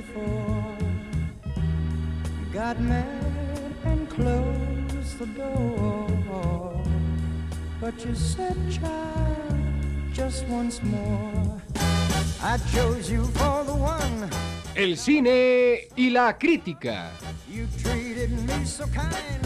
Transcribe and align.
before. 0.00 0.76
Got 2.52 2.80
mad 2.80 3.74
and 3.84 4.08
closed 4.08 5.18
the 5.18 5.26
door. 5.26 6.82
But 7.80 7.94
you 8.04 8.14
said, 8.14 8.56
child, 8.70 9.54
just 10.12 10.46
once 10.48 10.82
more. 10.82 11.60
I 12.42 12.58
chose 12.72 13.10
you 13.10 13.24
for 13.38 13.64
the 13.64 13.74
one. 13.74 14.28
El 14.74 14.96
cine 14.96 15.88
y 15.96 16.10
la 16.10 16.38
crítica. 16.38 17.10
You 17.50 17.66
treated 17.82 18.30
me 18.30 18.64
so 18.64 18.86
kind. 18.86 19.44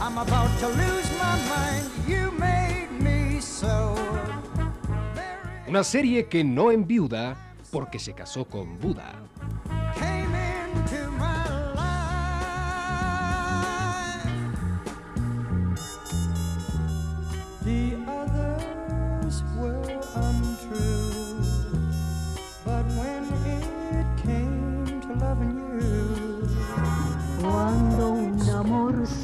I'm 0.00 0.18
about 0.18 0.52
to 0.60 0.68
lose 0.68 1.10
my 1.18 1.36
mind. 1.54 1.86
You 2.06 2.30
made 2.38 2.90
me 3.00 3.40
so. 3.40 3.96
Una 5.68 5.84
serie 5.84 6.26
que 6.26 6.44
no 6.44 6.70
enviuda 6.70 7.36
porque 7.70 7.98
se 7.98 8.12
casó 8.12 8.44
con 8.44 8.78
Buda. 8.78 9.12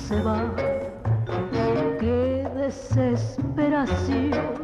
Se 0.09 0.23
va, 0.23 0.41
qué 1.99 2.49
desesperación. 2.55 4.56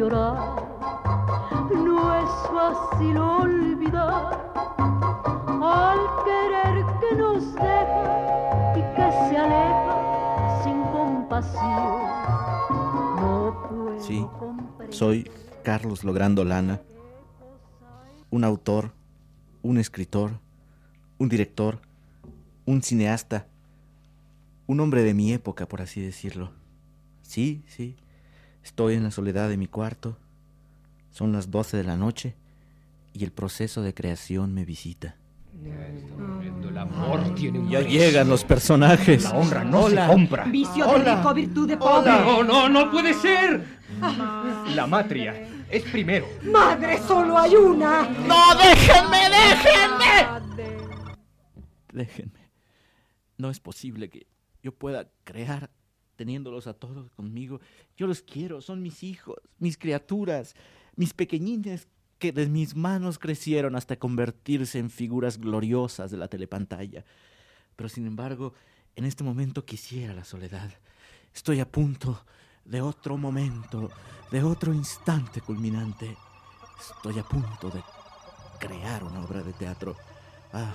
Llorar, 0.00 0.34
no 1.74 2.14
es 2.14 2.30
fácil 2.50 3.18
olvidar 3.18 4.50
al 5.62 6.00
querer 6.24 6.86
que 7.00 7.16
nos 7.16 7.54
deja 7.54 8.72
y 8.78 8.80
que 8.96 9.06
se 9.28 9.36
aleja 9.36 10.62
sin 10.64 10.82
compasión. 10.84 12.00
No 13.20 13.66
puedo 13.68 14.00
Sí, 14.00 14.26
soy 14.88 15.30
Carlos 15.64 16.02
Logrando 16.02 16.46
Lana, 16.46 16.80
un 18.30 18.44
autor, 18.44 18.94
un 19.60 19.76
escritor, 19.76 20.40
un 21.18 21.28
director, 21.28 21.78
un 22.64 22.82
cineasta, 22.82 23.48
un 24.66 24.80
hombre 24.80 25.02
de 25.02 25.12
mi 25.12 25.34
época, 25.34 25.68
por 25.68 25.82
así 25.82 26.00
decirlo. 26.00 26.52
Sí, 27.20 27.62
sí, 27.66 27.96
estoy 28.70 28.94
en 28.94 29.02
la 29.02 29.10
soledad 29.10 29.48
de 29.48 29.56
mi 29.56 29.66
cuarto, 29.66 30.16
son 31.10 31.32
las 31.32 31.50
12 31.50 31.76
de 31.76 31.82
la 31.84 31.96
noche 31.96 32.36
y 33.12 33.24
el 33.24 33.32
proceso 33.32 33.82
de 33.82 33.92
creación 33.94 34.54
me 34.54 34.64
visita. 34.64 35.16
El 35.60 36.78
amor 36.78 37.34
tiene 37.34 37.58
un 37.58 37.68
Ya 37.68 37.80
precio. 37.80 37.98
llegan 38.00 38.28
los 38.28 38.44
personajes. 38.44 39.24
La 39.24 39.30
honra 39.32 39.64
no 39.64 39.80
Hola. 39.86 40.06
se 40.06 40.12
compra. 40.12 40.44
Vicio 40.44 40.88
Hola. 40.88 41.04
de 41.04 41.16
rico, 41.16 41.34
virtud 41.34 41.68
de 41.68 41.76
pobre. 41.76 42.10
No, 42.12 42.44
no, 42.44 42.68
no 42.68 42.90
puede 42.92 43.12
ser. 43.12 43.66
La 44.76 44.86
matria 44.86 45.48
es 45.68 45.82
primero. 45.90 46.26
Madre, 46.44 46.98
solo 47.08 47.36
hay 47.36 47.56
una. 47.56 48.08
¡No, 48.08 48.54
déjenme, 48.54 49.18
déjenme! 49.28 50.70
Déjenme. 51.92 52.50
No 53.36 53.50
es 53.50 53.58
posible 53.58 54.08
que 54.08 54.28
yo 54.62 54.72
pueda 54.72 55.08
crear 55.24 55.70
teniéndolos 56.20 56.66
a 56.66 56.74
todos 56.74 57.10
conmigo. 57.12 57.62
Yo 57.96 58.06
los 58.06 58.20
quiero, 58.20 58.60
son 58.60 58.82
mis 58.82 59.02
hijos, 59.02 59.38
mis 59.58 59.78
criaturas, 59.78 60.54
mis 60.94 61.14
pequeñines 61.14 61.88
que 62.18 62.30
de 62.30 62.46
mis 62.46 62.76
manos 62.76 63.18
crecieron 63.18 63.74
hasta 63.74 63.96
convertirse 63.96 64.78
en 64.78 64.90
figuras 64.90 65.38
gloriosas 65.38 66.10
de 66.10 66.18
la 66.18 66.28
telepantalla. 66.28 67.06
Pero 67.74 67.88
sin 67.88 68.06
embargo, 68.06 68.52
en 68.96 69.06
este 69.06 69.24
momento 69.24 69.64
quisiera 69.64 70.12
la 70.12 70.24
soledad. 70.24 70.70
Estoy 71.34 71.58
a 71.60 71.66
punto 71.66 72.22
de 72.66 72.82
otro 72.82 73.16
momento, 73.16 73.90
de 74.30 74.42
otro 74.42 74.74
instante 74.74 75.40
culminante. 75.40 76.18
Estoy 76.78 77.18
a 77.18 77.22
punto 77.22 77.70
de 77.70 77.82
crear 78.58 79.04
una 79.04 79.24
obra 79.24 79.42
de 79.42 79.54
teatro. 79.54 79.96
Ah, 80.52 80.74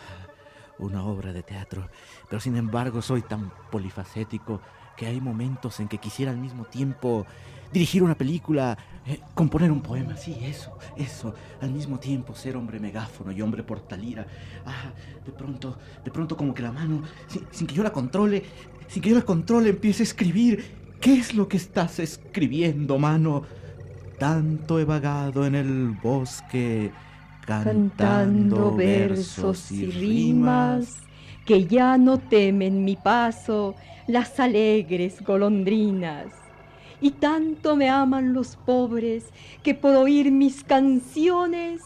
una 0.80 1.06
obra 1.06 1.32
de 1.32 1.44
teatro. 1.44 1.88
Pero 2.28 2.40
sin 2.40 2.58
embargo 2.58 3.04
soy 3.04 3.22
tan 3.22 3.52
polifacético 3.70 4.60
que 4.96 5.06
hay 5.06 5.22
momentos 5.22 5.80
en 5.80 5.88
que 5.88 5.98
quisiera 5.98 6.32
al 6.32 6.38
mismo 6.38 6.66
tiempo 6.66 7.26
dirigir 7.72 8.04
una 8.04 8.16
película, 8.16 8.78
eh, 9.06 9.20
componer 9.34 9.72
un 9.72 9.82
poema, 9.82 10.16
sí, 10.16 10.38
eso, 10.42 10.78
eso, 10.96 11.34
al 11.62 11.72
mismo 11.72 12.00
tiempo 12.00 12.34
ser 12.34 12.56
hombre 12.56 12.80
megáfono 12.80 13.32
y 13.32 13.42
hombre 13.42 13.64
portalira. 13.64 14.26
Ah, 14.66 14.92
de 15.26 15.32
pronto, 15.32 15.78
de 16.04 16.12
pronto 16.12 16.38
como 16.38 16.54
que 16.54 16.62
la 16.62 16.72
mano, 16.72 17.04
sin, 17.28 17.46
sin 17.52 17.68
que 17.68 17.76
yo 17.76 17.84
la 17.84 17.92
controle, 17.92 18.44
sin 18.88 19.02
que 19.02 19.10
yo 19.10 19.16
la 19.16 19.24
controle, 19.24 19.70
empiece 19.70 20.04
a 20.04 20.06
escribir. 20.06 20.86
¿Qué 21.02 21.16
es 21.16 21.36
lo 21.36 21.48
que 21.48 21.58
estás 21.58 22.00
escribiendo, 22.00 22.98
mano? 22.98 23.44
Tanto 24.18 24.80
he 24.80 24.86
vagado 24.86 25.46
en 25.46 25.56
el 25.56 25.90
bosque, 26.02 26.92
cantando 27.46 28.74
versos 28.74 29.72
y 29.72 29.86
rimas 29.88 31.05
que 31.46 31.66
ya 31.66 31.98
no 31.98 32.18
temen 32.18 32.84
mi 32.84 32.96
paso 32.96 33.76
las 34.08 34.40
alegres 34.40 35.24
golondrinas. 35.24 36.28
Y 37.02 37.12
tanto 37.12 37.76
me 37.76 37.90
aman 37.90 38.34
los 38.34 38.56
pobres 38.56 39.26
que 39.62 39.76
por 39.76 39.96
oír 39.96 40.32
mis 40.32 40.64
canciones. 40.64 41.82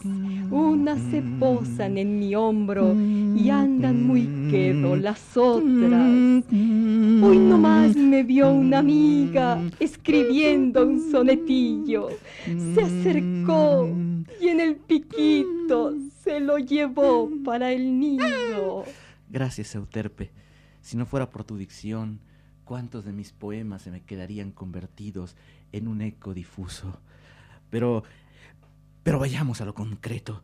Unas 0.50 0.98
se 1.10 1.20
posan 1.38 1.98
en 1.98 2.18
mi 2.18 2.34
hombro 2.34 2.94
y 2.94 3.50
andan 3.50 4.06
muy 4.06 4.22
quedo 4.50 4.96
las 4.96 5.36
otras. 5.36 6.10
Hoy 6.52 7.38
nomás 7.38 7.96
me 7.96 8.22
vio 8.22 8.50
una 8.50 8.78
amiga 8.78 9.60
escribiendo 9.78 10.86
un 10.86 11.10
sonetillo. 11.10 12.08
Se 12.74 12.80
acercó 12.80 13.90
y 14.40 14.48
en 14.48 14.60
el 14.60 14.76
piquito 14.76 15.92
se 16.22 16.40
lo 16.40 16.58
llevó 16.58 17.28
para 17.44 17.72
el 17.72 17.98
nido. 17.98 18.84
Gracias, 19.30 19.74
Euterpe. 19.76 20.32
Si 20.82 20.96
no 20.96 21.06
fuera 21.06 21.30
por 21.30 21.44
tu 21.44 21.56
dicción, 21.56 22.20
cuántos 22.64 23.04
de 23.04 23.12
mis 23.12 23.32
poemas 23.32 23.82
se 23.82 23.90
me 23.90 24.02
quedarían 24.02 24.50
convertidos 24.50 25.36
en 25.72 25.86
un 25.86 26.02
eco 26.02 26.34
difuso. 26.34 27.00
Pero, 27.70 28.02
pero 29.04 29.20
vayamos 29.20 29.60
a 29.60 29.64
lo 29.64 29.74
concreto, 29.74 30.42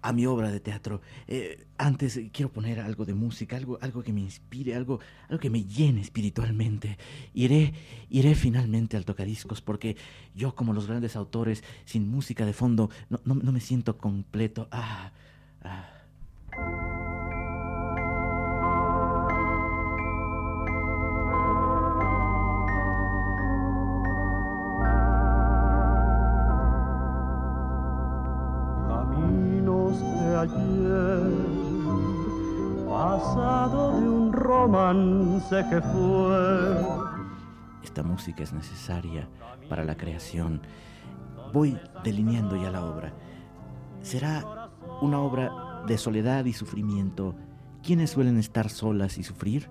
a 0.00 0.14
mi 0.14 0.24
obra 0.24 0.50
de 0.50 0.60
teatro. 0.60 1.02
Eh, 1.28 1.66
antes 1.76 2.16
eh, 2.16 2.30
quiero 2.32 2.50
poner 2.50 2.80
algo 2.80 3.04
de 3.04 3.12
música, 3.12 3.56
algo, 3.56 3.78
algo 3.82 4.02
que 4.02 4.14
me 4.14 4.22
inspire, 4.22 4.74
algo, 4.74 5.00
algo 5.28 5.38
que 5.38 5.50
me 5.50 5.64
llene 5.64 6.00
espiritualmente. 6.00 6.96
Iré, 7.34 7.74
iré 8.08 8.34
finalmente 8.34 8.96
al 8.96 9.04
tocadiscos 9.04 9.60
porque 9.60 9.98
yo, 10.34 10.54
como 10.54 10.72
los 10.72 10.86
grandes 10.86 11.16
autores, 11.16 11.62
sin 11.84 12.08
música 12.08 12.46
de 12.46 12.54
fondo, 12.54 12.88
no, 13.10 13.20
no, 13.26 13.34
no 13.34 13.52
me 13.52 13.60
siento 13.60 13.98
completo. 13.98 14.68
Ah, 14.70 15.12
ah. 15.62 16.81
De 33.34 33.76
un 33.76 34.32
romance 34.32 35.64
que 35.70 35.80
fue. 35.80 36.86
Esta 37.82 38.02
música 38.02 38.42
es 38.42 38.52
necesaria 38.52 39.26
para 39.70 39.84
la 39.84 39.96
creación. 39.96 40.60
Voy 41.52 41.78
delineando 42.04 42.56
ya 42.56 42.70
la 42.70 42.84
obra. 42.84 43.14
Será 44.02 44.70
una 45.00 45.20
obra 45.20 45.82
de 45.86 45.96
soledad 45.96 46.44
y 46.44 46.52
sufrimiento. 46.52 47.34
¿Quiénes 47.82 48.10
suelen 48.10 48.38
estar 48.38 48.68
solas 48.68 49.16
y 49.16 49.22
sufrir? 49.22 49.70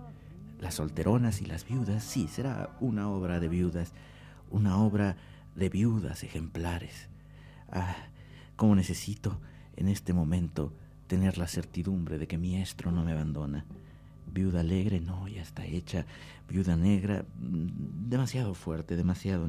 Las 0.59 0.75
solteronas 0.75 1.41
y 1.41 1.45
las 1.45 1.67
viudas. 1.67 2.03
Sí, 2.03 2.27
será 2.27 2.75
una 2.79 3.09
obra 3.09 3.39
de 3.39 3.47
viudas. 3.47 3.93
Una 4.49 4.77
obra 4.77 5.17
de 5.55 5.69
viudas 5.69 6.23
ejemplares. 6.23 7.09
Ah, 7.71 7.95
cómo 8.55 8.75
necesito 8.75 9.39
en 9.75 9.87
este 9.87 10.13
momento 10.13 10.73
tener 11.11 11.37
la 11.37 11.47
certidumbre 11.49 12.17
de 12.17 12.25
que 12.25 12.37
mi 12.37 12.55
estro 12.55 12.89
no 12.89 13.03
me 13.03 13.11
abandona. 13.11 13.65
Viuda 14.33 14.61
alegre, 14.61 15.01
no, 15.01 15.27
ya 15.27 15.41
está 15.41 15.65
hecha. 15.65 16.05
Viuda 16.47 16.77
negra, 16.77 17.25
mm, 17.37 18.07
demasiado 18.07 18.53
fuerte, 18.53 18.95
demasiado, 18.95 19.45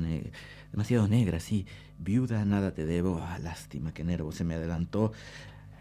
demasiado 0.72 1.06
negra, 1.06 1.38
sí. 1.38 1.64
Viuda, 2.00 2.44
nada 2.44 2.74
te 2.74 2.84
debo. 2.84 3.20
Ah, 3.22 3.38
lástima, 3.38 3.94
qué 3.94 4.02
nervo 4.02 4.32
se 4.32 4.42
me 4.42 4.56
adelantó. 4.56 5.12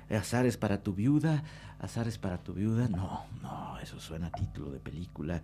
Azares 0.08 0.56
para 0.56 0.84
tu 0.84 0.94
viuda, 0.94 1.44
azares 1.80 2.20
para 2.20 2.38
tu 2.38 2.54
viuda. 2.54 2.88
No, 2.88 3.26
no, 3.42 3.80
eso 3.80 4.00
suena 4.00 4.28
a 4.28 4.32
título 4.32 4.70
de 4.70 4.80
película. 4.80 5.42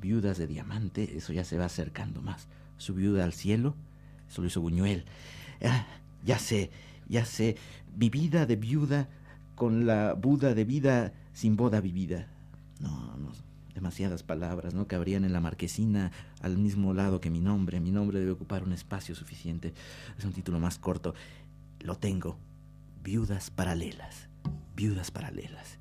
viudas 0.00 0.36
de 0.36 0.48
diamante, 0.48 1.16
eso 1.16 1.32
ya 1.32 1.44
se 1.44 1.58
va 1.58 1.66
acercando 1.66 2.22
más. 2.22 2.48
Su 2.76 2.94
viuda 2.94 3.22
al 3.22 3.34
cielo, 3.34 3.76
eso 4.28 4.42
lo 4.42 4.48
hizo 4.48 4.60
Buñuel. 4.60 5.04
Ah, 5.62 5.86
ya 6.24 6.40
sé, 6.40 6.72
ya 7.08 7.24
sé, 7.24 7.56
vivida 7.94 8.46
de 8.46 8.56
viuda 8.56 9.08
con 9.56 9.86
la 9.86 10.12
Buda 10.12 10.54
de 10.54 10.64
vida 10.64 11.12
sin 11.32 11.56
boda 11.56 11.80
vivida. 11.80 12.28
No, 12.78 13.16
no, 13.16 13.32
demasiadas 13.74 14.22
palabras, 14.22 14.74
no 14.74 14.86
cabrían 14.86 15.24
en 15.24 15.32
la 15.32 15.40
marquesina 15.40 16.12
al 16.40 16.56
mismo 16.56 16.94
lado 16.94 17.20
que 17.20 17.30
mi 17.30 17.40
nombre. 17.40 17.80
Mi 17.80 17.90
nombre 17.90 18.20
debe 18.20 18.30
ocupar 18.30 18.62
un 18.62 18.72
espacio 18.72 19.16
suficiente. 19.16 19.74
Es 20.16 20.24
un 20.24 20.32
título 20.32 20.60
más 20.60 20.78
corto. 20.78 21.14
Lo 21.80 21.96
tengo. 21.96 22.36
Viudas 23.02 23.50
paralelas. 23.50 24.28
Viudas 24.76 25.10
paralelas. 25.10 25.78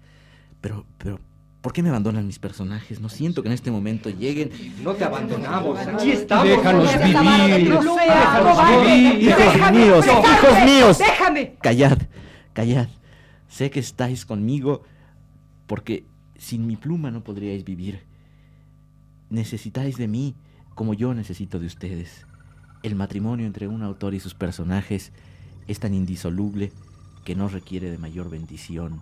Pero, 0.62 0.86
pero, 0.98 1.20
¿por 1.62 1.74
qué 1.74 1.84
me 1.84 1.90
abandonan 1.90 2.26
mis 2.26 2.40
personajes? 2.40 3.00
No 3.00 3.10
siento 3.10 3.44
que 3.44 3.50
en 3.50 3.54
este 3.54 3.72
momento 3.72 4.10
lleguen. 4.10 4.52
No 4.84 4.94
te 4.94 5.04
abandonamos, 5.04 5.80
aquí 5.80 6.12
estamos. 6.12 6.48
Déjanos 6.48 6.94
vivir. 6.94 7.70
Déjanos 7.70 8.86
vivir. 8.86 9.30
Hijos 9.30 9.72
míos, 9.72 10.06
hijos 10.06 10.66
míos. 10.66 10.98
Déjame. 10.98 11.56
Callad, 11.62 12.00
callad. 12.54 12.88
Sé 13.56 13.72
que 13.72 13.80
estáis 13.80 14.26
conmigo 14.26 14.84
porque 15.66 16.04
sin 16.38 16.68
mi 16.68 16.76
pluma 16.76 17.10
no 17.10 17.24
podríais 17.24 17.64
vivir. 17.64 18.02
Necesitáis 19.30 19.96
de 19.96 20.10
mí 20.10 20.36
como 20.74 20.94
yo 20.94 21.14
necesito 21.14 21.58
de 21.58 21.68
ustedes. 21.68 22.26
El 22.84 22.96
matrimonio 22.96 23.46
entre 23.46 23.70
un 23.70 23.82
autor 23.82 24.14
y 24.14 24.20
sus 24.20 24.34
personajes 24.34 25.14
es 25.68 25.80
tan 25.80 25.94
indisoluble 25.94 26.74
que 27.24 27.34
no 27.34 27.48
requiere 27.48 27.90
de 27.90 27.98
mayor 27.98 28.30
bendición 28.30 29.02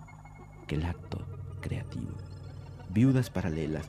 que 0.68 0.76
el 0.76 0.84
acto 0.84 1.26
creativo. 1.60 2.12
Viudas 2.90 3.30
paralelas. 3.30 3.88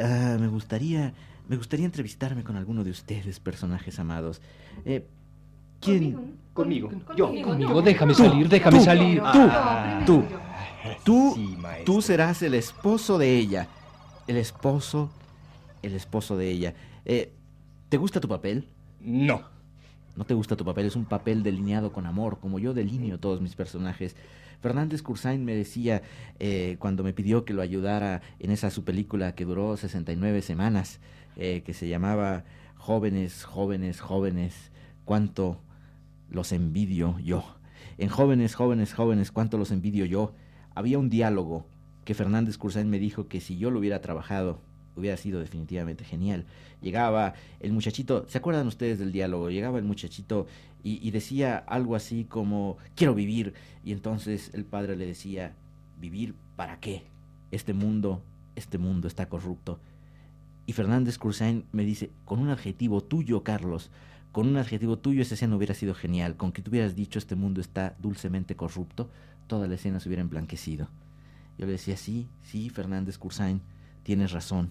Ah, 0.00 0.36
me 0.38 0.46
gustaría, 0.46 1.12
me 1.48 1.56
gustaría 1.56 1.86
entrevistarme 1.86 2.44
con 2.44 2.54
alguno 2.54 2.84
de 2.84 2.92
ustedes, 2.92 3.40
personajes 3.40 3.98
amados. 3.98 4.42
Eh, 4.84 5.08
¿Quién? 5.80 6.36
Conmigo. 6.52 6.90
Yo, 7.16 7.26
conmigo. 7.42 7.82
Déjame 7.82 8.14
salir, 8.14 8.48
déjame 8.48 8.78
tú, 8.78 8.84
salir. 8.84 9.18
Tú, 9.20 9.24
Ah. 9.32 10.02
tú, 10.04 10.24
tú, 11.04 11.32
Sí, 11.36 11.56
maestro. 11.58 11.94
tú 11.94 12.02
serás 12.02 12.42
el 12.42 12.54
esposo 12.54 13.16
de 13.18 13.36
ella. 13.36 13.68
El 14.26 14.36
esposo, 14.36 15.10
el 15.82 15.94
esposo 15.94 16.36
de 16.36 16.50
ella. 16.50 16.74
Eh, 17.04 17.32
¿Te 17.88 17.96
gusta 17.96 18.20
tu 18.20 18.28
papel? 18.28 18.66
No. 19.00 19.42
No 20.16 20.24
te 20.24 20.34
gusta 20.34 20.56
tu 20.56 20.64
papel, 20.64 20.86
es 20.86 20.96
un 20.96 21.04
papel 21.04 21.44
delineado 21.44 21.92
con 21.92 22.04
amor, 22.04 22.38
como 22.40 22.58
yo 22.58 22.74
delineo 22.74 23.18
todos 23.20 23.40
mis 23.40 23.54
personajes. 23.54 24.16
Fernández 24.60 25.00
Cursain 25.02 25.44
me 25.44 25.54
decía, 25.54 26.02
eh, 26.40 26.74
cuando 26.80 27.04
me 27.04 27.12
pidió 27.12 27.44
que 27.44 27.54
lo 27.54 27.62
ayudara 27.62 28.20
en 28.40 28.50
esa 28.50 28.70
su 28.70 28.82
película 28.82 29.36
que 29.36 29.44
duró 29.44 29.76
69 29.76 30.42
semanas, 30.42 30.98
eh, 31.36 31.62
que 31.64 31.72
se 31.72 31.88
llamaba 31.88 32.42
Jóvenes, 32.76 33.44
jóvenes, 33.44 34.00
jóvenes, 34.00 34.72
cuánto 35.04 35.60
los 36.30 36.52
envidio 36.52 37.18
yo. 37.20 37.44
En 37.96 38.08
Jóvenes, 38.08 38.54
jóvenes, 38.54 38.94
jóvenes, 38.94 39.32
cuánto 39.32 39.58
los 39.58 39.70
envidio 39.70 40.04
yo. 40.04 40.34
Había 40.74 40.98
un 40.98 41.10
diálogo 41.10 41.66
que 42.04 42.14
Fernández 42.14 42.56
Cursain 42.56 42.88
me 42.88 42.98
dijo 42.98 43.28
que 43.28 43.40
si 43.40 43.58
yo 43.58 43.70
lo 43.70 43.80
hubiera 43.80 44.00
trabajado, 44.00 44.60
hubiera 44.96 45.16
sido 45.16 45.40
definitivamente 45.40 46.04
genial. 46.04 46.46
Llegaba 46.80 47.34
el 47.60 47.72
muchachito, 47.72 48.26
¿se 48.28 48.38
acuerdan 48.38 48.66
ustedes 48.66 48.98
del 48.98 49.12
diálogo? 49.12 49.50
Llegaba 49.50 49.78
el 49.78 49.84
muchachito 49.84 50.46
y, 50.82 51.10
decía 51.10 51.58
algo 51.58 51.96
así 51.96 52.24
como, 52.24 52.78
quiero 52.94 53.14
vivir. 53.14 53.54
Y 53.84 53.92
entonces 53.92 54.50
el 54.54 54.64
padre 54.64 54.96
le 54.96 55.06
decía, 55.06 55.54
¿vivir 56.00 56.34
para 56.56 56.78
qué? 56.80 57.02
Este 57.50 57.72
mundo, 57.72 58.22
este 58.56 58.78
mundo 58.78 59.08
está 59.08 59.28
corrupto. 59.28 59.80
Y 60.66 60.72
Fernández 60.72 61.18
Cursain 61.18 61.64
me 61.72 61.84
dice, 61.84 62.10
con 62.24 62.38
un 62.38 62.50
adjetivo 62.50 63.02
tuyo, 63.02 63.42
Carlos, 63.42 63.90
con 64.32 64.46
un 64.46 64.56
adjetivo 64.56 64.98
tuyo 64.98 65.22
esa 65.22 65.34
escena 65.34 65.56
hubiera 65.56 65.74
sido 65.74 65.94
genial. 65.94 66.36
Con 66.36 66.52
que 66.52 66.62
tú 66.62 66.70
hubieras 66.70 66.94
dicho, 66.94 67.18
este 67.18 67.34
mundo 67.34 67.60
está 67.60 67.96
dulcemente 67.98 68.56
corrupto, 68.56 69.10
toda 69.46 69.66
la 69.66 69.74
escena 69.74 70.00
se 70.00 70.08
hubiera 70.08 70.22
emblanquecido. 70.22 70.88
Yo 71.58 71.66
le 71.66 71.72
decía, 71.72 71.96
sí, 71.96 72.28
sí, 72.42 72.70
Fernández 72.70 73.18
Cursain, 73.18 73.60
tienes 74.02 74.32
razón. 74.32 74.70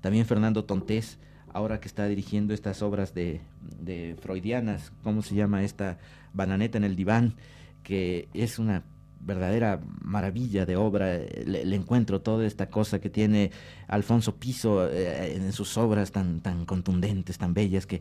También 0.00 0.26
Fernando 0.26 0.64
Tontés, 0.64 1.18
ahora 1.52 1.80
que 1.80 1.88
está 1.88 2.06
dirigiendo 2.06 2.54
estas 2.54 2.82
obras 2.82 3.14
de, 3.14 3.40
de 3.80 4.16
freudianas, 4.20 4.92
¿cómo 5.02 5.22
se 5.22 5.34
llama 5.34 5.64
esta 5.64 5.98
bananeta 6.32 6.78
en 6.78 6.84
el 6.84 6.96
diván? 6.96 7.34
Que 7.82 8.28
es 8.32 8.58
una 8.58 8.84
verdadera 9.24 9.80
maravilla 10.02 10.66
de 10.66 10.76
obra. 10.76 11.18
Le, 11.46 11.74
encuentro 11.74 12.20
toda 12.20 12.46
esta 12.46 12.70
cosa 12.70 13.00
que 13.00 13.10
tiene 13.10 13.50
Alfonso 13.88 14.36
Piso 14.36 14.88
eh, 14.88 15.34
en 15.34 15.52
sus 15.52 15.76
obras 15.78 16.12
tan, 16.12 16.40
tan 16.40 16.66
contundentes, 16.66 17.38
tan 17.38 17.54
bellas, 17.54 17.86
que 17.86 18.00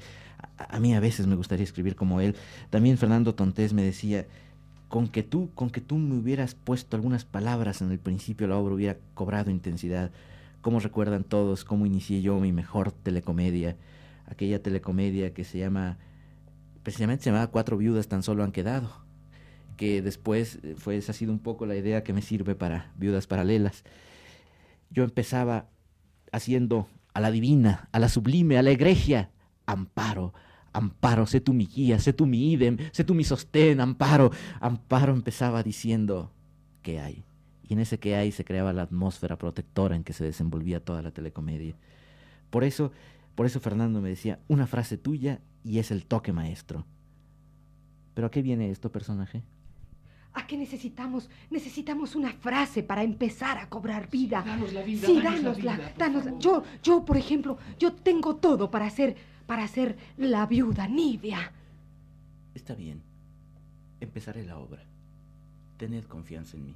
a, 0.58 0.76
a 0.76 0.80
mí 0.80 0.94
a 0.94 1.00
veces 1.00 1.28
me 1.28 1.36
gustaría 1.36 1.64
escribir 1.64 1.96
como 1.96 2.22
él. 2.22 2.36
También 2.70 2.98
Fernando 2.98 3.36
Tontés 3.36 3.74
me 3.74 3.84
decía, 3.84 4.26
con 4.94 5.08
que 5.08 5.24
tú, 5.24 5.50
con 5.56 5.72
que 5.72 5.82
tú 5.82 5.98
me 5.98 6.16
hubieras 6.16 6.54
puesto 6.54 6.96
algunas 6.96 7.26
palabras 7.26 7.82
en 7.82 7.92
el 7.92 7.98
principio, 7.98 8.48
la 8.48 8.58
obra 8.58 8.76
hubiera 8.76 8.98
cobrado 9.16 9.50
intensidad. 9.50 10.12
¿Cómo 10.62 10.80
recuerdan 10.80 11.24
todos 11.24 11.66
cómo 11.66 11.88
inicié 11.88 12.22
yo 12.22 12.40
mi 12.40 12.52
mejor 12.52 12.92
telecomedia? 12.92 13.76
Aquella 14.28 14.62
telecomedia 14.62 15.34
que 15.34 15.46
se 15.46 15.58
llama, 15.58 15.98
precisamente 16.84 17.24
se 17.24 17.32
llamaba 17.32 17.48
Cuatro 17.48 17.76
viudas 17.76 18.08
tan 18.08 18.22
solo 18.22 18.44
han 18.44 18.52
quedado, 18.52 19.03
que 19.76 20.02
después 20.02 20.60
eh, 20.64 20.76
fue, 20.78 20.98
esa 20.98 21.12
ha 21.12 21.16
sido 21.16 21.32
un 21.32 21.40
poco 21.40 21.66
la 21.66 21.76
idea 21.76 22.04
que 22.04 22.14
me 22.14 22.22
sirve 22.22 22.56
para 22.56 22.92
viudas 22.98 23.28
paralelas. 23.28 23.84
Yo 24.90 25.04
empezaba 25.04 25.70
haciendo 26.32 26.88
a 27.14 27.22
la 27.22 27.32
divina, 27.32 27.90
a 27.92 28.00
la 28.00 28.10
sublime, 28.10 28.58
a 28.58 28.64
la 28.64 28.72
egregia, 28.72 29.32
amparo, 29.66 30.34
amparo, 30.74 31.26
sé 31.28 31.40
tú 31.40 31.54
mi 31.54 31.66
guía, 31.66 32.00
sé 32.00 32.14
tú 32.14 32.26
mi 32.26 32.52
idem, 32.52 32.78
sé 32.92 33.04
tú 33.04 33.14
mi 33.14 33.24
sostén, 33.24 33.80
amparo, 33.80 34.32
amparo 34.60 35.14
empezaba 35.14 35.64
diciendo, 35.64 36.32
¿qué 36.82 37.00
hay? 37.00 37.24
Y 37.64 37.74
en 37.74 37.80
ese 37.80 38.00
que 38.00 38.16
hay 38.16 38.32
se 38.32 38.44
creaba 38.44 38.74
la 38.74 38.84
atmósfera 38.84 39.38
protectora 39.38 39.96
en 39.96 40.04
que 40.04 40.14
se 40.14 40.26
desenvolvía 40.26 40.84
toda 40.84 41.02
la 41.02 41.12
telecomedia. 41.12 41.76
Por 42.50 42.64
eso, 42.64 42.92
por 43.36 43.46
eso 43.46 43.60
Fernando 43.60 44.02
me 44.02 44.10
decía, 44.10 44.40
una 44.48 44.68
frase 44.68 44.98
tuya 44.98 45.40
y 45.64 45.80
es 45.80 45.92
el 45.92 46.06
toque 46.06 46.34
maestro. 46.34 46.86
¿Pero 48.14 48.28
a 48.28 48.32
qué 48.32 48.42
viene 48.42 48.70
esto, 48.70 48.92
personaje? 48.92 49.44
¿A 50.36 50.48
qué 50.48 50.58
necesitamos? 50.58 51.30
Necesitamos 51.50 52.16
una 52.16 52.32
frase 52.34 52.82
para 52.82 53.04
empezar 53.04 53.58
a 53.60 53.70
cobrar 53.70 54.10
vida. 54.10 54.42
Danos 54.46 54.74
la 54.74 54.82
vida, 54.82 55.06
Sí, 55.06 55.22
danos 55.22 55.64
la 55.64 55.76
dánosla, 55.76 55.76
vida, 55.76 55.90
por 55.90 55.98
danos-. 55.98 56.40
Yo, 56.40 56.64
yo, 56.82 57.06
por 57.06 57.18
ejemplo, 57.18 57.58
yo 57.78 57.94
tengo 57.94 58.36
todo 58.38 58.72
para 58.72 58.90
ser, 58.90 59.16
para 59.46 59.68
ser 59.68 59.96
la 60.18 60.46
viuda 60.48 60.88
Nivea. 60.88 61.52
Está 62.56 62.74
bien. 62.74 63.02
Empezaré 64.00 64.44
la 64.44 64.58
obra. 64.58 64.84
Tened 65.78 66.06
confianza 66.06 66.58
en 66.58 66.66
mí. 66.66 66.76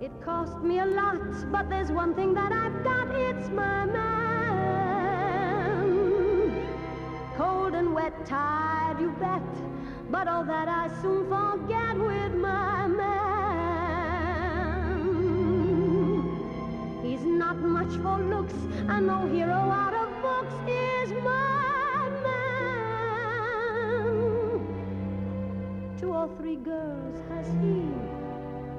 It 0.00 0.12
cost 0.24 0.58
me 0.62 0.80
a 0.80 0.86
lot, 0.86 1.20
but 1.50 1.68
there's 1.70 1.90
one 1.90 2.14
thing 2.14 2.34
that 2.34 2.52
I've 2.52 2.82
got, 2.84 3.08
it's 3.14 3.48
my 3.48 3.86
man. 3.86 5.16
Cold 7.36 7.74
and 7.74 7.94
wet, 7.94 8.12
tired, 8.26 9.00
you 9.00 9.10
bet, 9.18 9.42
but 10.10 10.28
all 10.28 10.44
that 10.44 10.68
I 10.68 10.88
soon 11.00 11.28
forget 11.28 11.96
with 11.96 12.34
my 12.34 12.85
for 17.94 18.18
looks, 18.18 18.54
and 18.88 19.06
no 19.06 19.26
hero 19.26 19.52
out 19.52 19.94
of 19.94 20.10
books 20.22 20.54
is 20.68 21.12
my 21.22 22.08
man. 22.24 22.56
Two 26.00 26.12
or 26.12 26.28
three 26.38 26.56
girls 26.56 27.16
has 27.30 27.46
he 27.62 27.84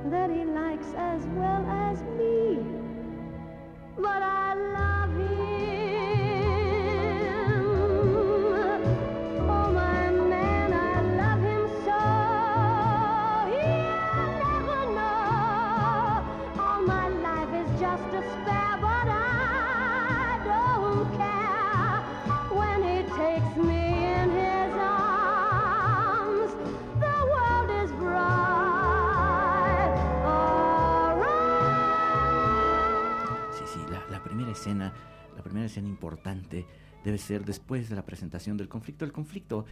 that 0.10 0.30
he 0.30 0.44
likes 0.46 0.94
as 0.96 1.26
well 1.36 1.66
as 1.66 2.02
me. 2.18 2.60
But 3.98 4.22
I 4.22 4.47
escena 35.66 35.88
importante 35.88 36.66
debe 37.04 37.18
ser 37.18 37.46
después 37.46 37.90
de 37.90 37.96
la 37.96 38.06
presentación 38.06 38.58
del 38.58 38.68
conflicto. 38.68 39.06
El 39.06 39.12
conflicto 39.12 39.66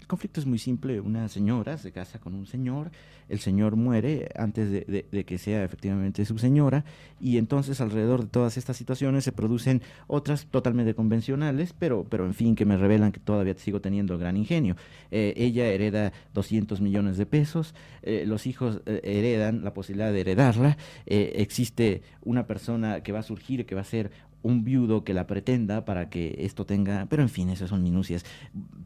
El 0.00 0.06
conflicto 0.08 0.40
es 0.40 0.46
muy 0.46 0.58
simple. 0.58 1.00
Una 1.00 1.28
señora 1.28 1.78
se 1.78 1.92
casa 1.92 2.18
con 2.18 2.34
un 2.34 2.44
señor, 2.46 2.90
el 3.28 3.38
señor 3.38 3.76
muere 3.76 4.28
antes 4.36 4.70
de, 4.70 5.24
que 5.24 5.38
sea 5.38 5.64
efectivamente 5.64 6.24
su 6.24 6.38
señora, 6.38 6.84
y 7.20 7.38
entonces 7.38 7.80
alrededor 7.80 8.24
de 8.24 8.28
todas 8.28 8.56
estas 8.56 8.76
situaciones 8.76 9.22
se 9.22 9.30
producen 9.30 9.80
otras 10.08 10.46
totalmente 10.46 10.94
convencionales, 10.94 11.72
pero, 11.72 12.04
pero 12.04 12.26
en 12.26 12.34
fin, 12.34 12.56
que 12.56 12.66
me 12.66 12.76
revelan 12.76 13.12
que 13.12 13.20
todavía 13.20 13.54
sigo 13.54 13.80
teniendo 13.80 14.18
gran 14.18 14.36
ingenio. 14.36 14.76
Eh, 15.12 15.34
ella 15.36 15.66
hereda 15.68 16.12
200 16.34 16.80
millones 16.80 17.16
de 17.16 17.24
pesos, 17.24 17.74
eh, 18.02 18.24
los 18.26 18.46
hijos 18.46 18.82
eh, 18.86 19.00
heredan 19.04 19.62
la 19.62 19.72
posibilidad 19.72 20.12
de 20.12 20.20
heredarla, 20.20 20.76
existe 21.06 22.02
una 22.22 22.46
persona 22.46 23.02
que 23.02 23.12
va 23.12 23.20
a 23.20 23.22
surgir, 23.22 23.66
que 23.66 23.74
va 23.74 23.82
a 23.82 23.84
ser 23.84 24.10
un 24.42 24.64
viudo 24.64 25.04
que 25.04 25.14
la 25.14 25.26
pretenda 25.26 25.84
para 25.84 26.10
que 26.10 26.36
esto 26.40 26.66
tenga, 26.66 27.06
pero 27.06 27.22
en 27.22 27.28
fin, 27.28 27.50
esas 27.50 27.70
son 27.70 27.82
minucias. 27.82 28.24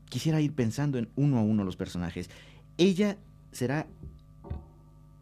Quisiera 0.09 0.41
ir 0.41 0.53
pensando 0.53 0.99
en 0.99 1.09
uno 1.17 1.39
a 1.39 1.43
uno 1.43 1.65
los 1.65 1.77
personajes. 1.77 2.31
Ella 2.79 3.17
será 3.53 3.87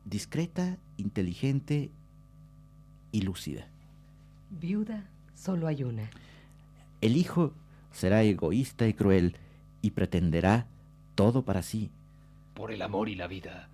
discreta, 0.04 0.78
inteligente 0.96 1.90
y 3.12 3.22
lúcida. 3.22 3.68
Viuda, 4.50 5.08
solo 5.34 5.66
hay 5.66 5.84
una. 5.84 6.10
El 7.00 7.16
hijo 7.16 7.52
será 7.92 8.22
egoísta 8.22 8.86
y 8.88 8.94
cruel 8.94 9.36
y 9.82 9.90
pretenderá 9.90 10.66
todo 11.14 11.44
para 11.44 11.62
sí. 11.62 11.90
Por 12.54 12.72
el 12.72 12.82
amor 12.82 13.08
y 13.08 13.14
la 13.14 13.26
vida, 13.26 13.68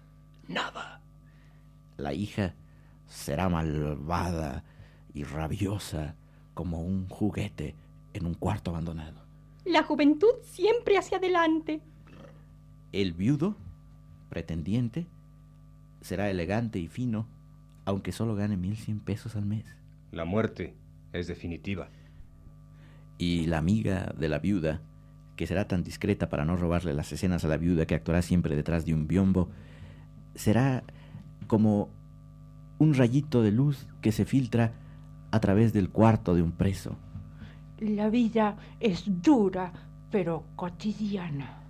nada. 0.49 1.01
La 1.97 2.13
hija 2.13 2.55
será 3.07 3.49
malvada 3.49 4.65
y 5.13 5.25
rabiosa 5.25 6.17
como 6.61 6.83
un 6.83 7.09
juguete 7.09 7.75
en 8.13 8.27
un 8.27 8.35
cuarto 8.35 8.71
abandonado. 8.71 9.25
La 9.65 9.83
juventud 9.83 10.29
siempre 10.43 10.99
hacia 10.99 11.17
adelante. 11.17 11.81
El 12.93 13.15
viudo, 13.15 13.57
pretendiente, 14.29 15.07
será 16.03 16.29
elegante 16.29 16.79
y 16.79 16.87
fino, 16.87 17.27
aunque 17.87 18.13
solo 18.13 18.35
gane 18.35 18.59
1100 18.59 19.01
pesos 19.01 19.37
al 19.37 19.47
mes. 19.47 19.65
La 20.13 20.27
muerte 20.27 20.75
es 21.15 21.29
definitiva. 21.29 21.89
Y 23.17 23.47
la 23.47 23.57
amiga 23.57 24.15
de 24.19 24.29
la 24.29 24.39
viuda, 24.39 24.83
que 25.37 25.47
será 25.47 25.67
tan 25.67 25.83
discreta 25.83 26.29
para 26.29 26.45
no 26.45 26.59
robarle 26.59 26.93
las 26.93 27.11
escenas 27.11 27.43
a 27.43 27.49
la 27.49 27.57
viuda 27.57 27.87
que 27.87 27.95
actuará 27.95 28.21
siempre 28.21 28.55
detrás 28.55 28.85
de 28.85 28.93
un 28.93 29.09
biombo, 29.09 29.49
será 30.35 30.85
como 31.47 31.89
un 32.77 32.93
rayito 32.93 33.41
de 33.41 33.51
luz 33.51 33.87
que 34.03 34.13
se 34.13 34.27
filtra 34.27 34.75
a 35.31 35.41
través 35.41 35.73
del 35.73 35.91
cuarto 35.91 36.35
de 36.35 36.43
un 36.43 36.53
preso. 36.53 36.97
La 37.79 38.11
vida 38.11 38.57
es 38.79 39.05
dura, 39.07 39.73
pero 40.11 40.45
cotidiana. 40.57 41.63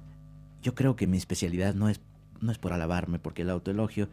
Yo 0.62 0.75
creo 0.75 0.97
que 0.97 1.07
mi 1.07 1.17
especialidad 1.17 1.75
no 1.75 1.88
es, 1.88 2.00
no 2.40 2.50
es 2.50 2.59
por 2.59 2.73
alabarme, 2.73 3.19
porque 3.19 3.43
el 3.43 3.50
autoelogio, 3.50 4.09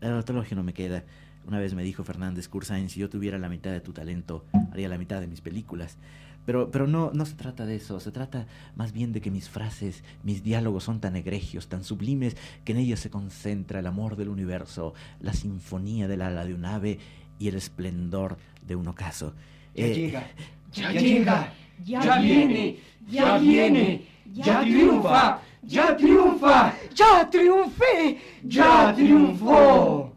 el 0.00 0.12
autoelogio 0.12 0.56
no 0.56 0.62
me 0.62 0.72
queda. 0.72 1.04
Una 1.46 1.58
vez 1.58 1.74
me 1.74 1.82
dijo 1.82 2.04
Fernández 2.04 2.48
Cursain, 2.48 2.88
si 2.88 3.00
yo 3.00 3.10
tuviera 3.10 3.38
la 3.38 3.48
mitad 3.48 3.70
de 3.70 3.80
tu 3.80 3.92
talento, 3.92 4.44
haría 4.70 4.88
la 4.88 4.98
mitad 4.98 5.20
de 5.20 5.26
mis 5.26 5.40
películas. 5.40 5.98
Pero, 6.46 6.70
pero 6.70 6.86
no, 6.86 7.10
no 7.12 7.24
se 7.24 7.34
trata 7.34 7.66
de 7.66 7.76
eso, 7.76 8.00
se 8.00 8.10
trata 8.10 8.46
más 8.74 8.92
bien 8.92 9.12
de 9.12 9.20
que 9.20 9.30
mis 9.30 9.48
frases, 9.48 10.02
mis 10.24 10.42
diálogos 10.42 10.84
son 10.84 11.00
tan 11.00 11.14
egregios, 11.14 11.68
tan 11.68 11.84
sublimes, 11.84 12.36
que 12.64 12.72
en 12.72 12.78
ellos 12.78 12.98
se 12.98 13.10
concentra 13.10 13.78
el 13.78 13.86
amor 13.86 14.16
del 14.16 14.28
universo, 14.28 14.94
la 15.20 15.34
sinfonía 15.34 16.08
del 16.08 16.22
ala 16.22 16.44
de 16.44 16.54
un 16.54 16.64
ave 16.64 16.98
y 17.38 17.48
el 17.48 17.54
esplendor 17.54 18.38
de 18.66 18.76
un 18.76 18.88
ocaso. 18.88 19.34
Eh, 19.74 20.12
ya 20.72 20.92
llega, 20.92 21.52
ya 21.84 22.18
viene, 22.18 22.78
ya 23.08 23.38
viene, 23.38 24.06
ya 24.32 24.60
triunfa, 24.60 25.40
ya 25.62 25.96
triunfa, 25.96 26.74
¡Ya 26.94 27.28
triunfé! 27.30 28.18
ya 28.42 28.92
triunfó. 28.94 30.12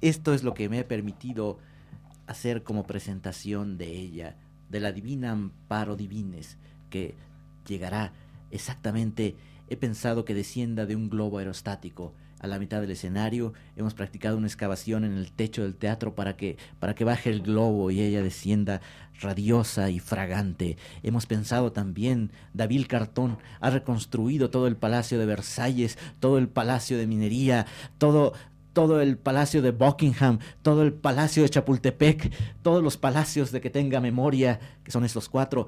Esto 0.00 0.32
es 0.32 0.42
lo 0.42 0.54
que 0.54 0.68
me 0.68 0.80
ha 0.80 0.88
permitido 0.88 1.58
hacer 2.26 2.62
como 2.62 2.84
presentación 2.84 3.78
de 3.78 3.90
ella, 3.96 4.36
de 4.68 4.80
la 4.80 4.92
divina 4.92 5.32
Amparo 5.32 5.96
Divines, 5.96 6.58
que 6.90 7.14
llegará 7.66 8.12
exactamente, 8.50 9.36
he 9.68 9.76
pensado 9.76 10.24
que 10.24 10.34
descienda 10.34 10.86
de 10.86 10.96
un 10.96 11.10
globo 11.10 11.38
aerostático 11.38 12.14
a 12.40 12.46
la 12.46 12.58
mitad 12.58 12.80
del 12.80 12.90
escenario, 12.90 13.52
hemos 13.76 13.94
practicado 13.94 14.36
una 14.36 14.46
excavación 14.46 15.04
en 15.04 15.16
el 15.16 15.32
techo 15.32 15.62
del 15.62 15.74
teatro 15.74 16.14
para 16.14 16.36
que, 16.36 16.56
para 16.78 16.94
que 16.94 17.04
baje 17.04 17.30
el 17.30 17.42
globo 17.42 17.90
y 17.90 18.00
ella 18.00 18.22
descienda 18.22 18.80
radiosa 19.20 19.90
y 19.90 19.98
fragante. 19.98 20.76
Hemos 21.02 21.26
pensado 21.26 21.72
también, 21.72 22.30
David 22.54 22.86
Cartón 22.88 23.38
ha 23.60 23.70
reconstruido 23.70 24.50
todo 24.50 24.66
el 24.66 24.76
palacio 24.76 25.18
de 25.18 25.26
Versalles, 25.26 25.98
todo 26.20 26.38
el 26.38 26.48
palacio 26.48 26.96
de 26.98 27.06
minería, 27.06 27.66
todo, 27.98 28.34
todo 28.72 29.00
el 29.00 29.18
palacio 29.18 29.60
de 29.60 29.72
Buckingham, 29.72 30.38
todo 30.62 30.82
el 30.82 30.92
palacio 30.92 31.42
de 31.42 31.48
Chapultepec, 31.48 32.32
todos 32.62 32.82
los 32.82 32.96
palacios 32.96 33.50
de 33.50 33.60
que 33.60 33.70
tenga 33.70 34.00
memoria, 34.00 34.60
que 34.84 34.92
son 34.92 35.04
estos 35.04 35.28
cuatro, 35.28 35.66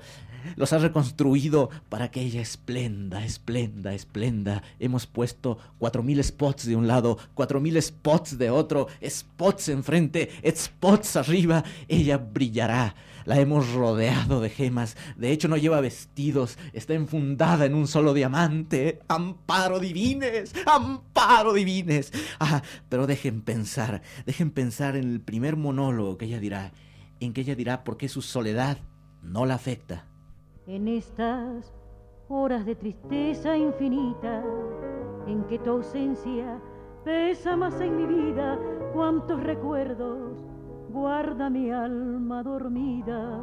los 0.56 0.72
ha 0.72 0.78
reconstruido 0.78 1.70
para 1.88 2.10
que 2.10 2.20
ella 2.22 2.40
esplenda, 2.40 3.24
esplenda, 3.24 3.94
esplenda. 3.94 4.62
Hemos 4.78 5.06
puesto 5.06 5.58
cuatro 5.78 6.02
mil 6.02 6.22
spots 6.22 6.66
de 6.66 6.76
un 6.76 6.86
lado, 6.86 7.18
cuatro 7.34 7.60
mil 7.60 7.80
spots 7.80 8.38
de 8.38 8.50
otro, 8.50 8.88
spots 9.06 9.68
enfrente, 9.68 10.30
spots 10.54 11.16
arriba. 11.16 11.64
Ella 11.88 12.18
brillará. 12.18 12.94
La 13.26 13.38
hemos 13.38 13.72
rodeado 13.72 14.40
de 14.40 14.50
gemas. 14.50 14.96
De 15.16 15.30
hecho, 15.30 15.46
no 15.46 15.56
lleva 15.56 15.80
vestidos. 15.80 16.58
Está 16.72 16.94
enfundada 16.94 17.66
en 17.66 17.74
un 17.74 17.86
solo 17.86 18.14
diamante. 18.14 19.00
¡Amparo 19.08 19.78
divines! 19.78 20.52
¡Amparo 20.66 21.52
divines! 21.52 22.12
Ah, 22.38 22.62
pero 22.88 23.06
dejen 23.06 23.42
pensar, 23.42 24.02
dejen 24.24 24.50
pensar 24.50 24.96
en 24.96 25.12
el 25.12 25.20
primer 25.20 25.56
monólogo 25.56 26.16
que 26.16 26.24
ella 26.24 26.40
dirá, 26.40 26.72
en 27.20 27.32
que 27.32 27.42
ella 27.42 27.54
dirá 27.54 27.84
por 27.84 27.98
qué 27.98 28.08
su 28.08 28.22
soledad 28.22 28.78
no 29.22 29.44
la 29.46 29.54
afecta. 29.54 30.06
En 30.70 30.86
estas 30.86 31.74
horas 32.28 32.64
de 32.64 32.76
tristeza 32.76 33.56
infinita, 33.56 34.40
en 35.26 35.42
que 35.48 35.58
tu 35.58 35.70
ausencia 35.70 36.60
pesa 37.02 37.56
más 37.56 37.80
en 37.80 37.96
mi 37.96 38.06
vida, 38.06 38.56
cuántos 38.92 39.42
recuerdos 39.42 40.38
guarda 40.92 41.50
mi 41.50 41.72
alma 41.72 42.44
dormida. 42.44 43.40